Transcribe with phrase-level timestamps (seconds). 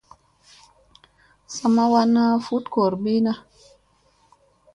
[1.55, 3.33] Sa ma wanna vut gorbina.